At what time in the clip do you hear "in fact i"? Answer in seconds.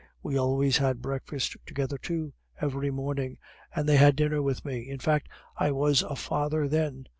4.89-5.69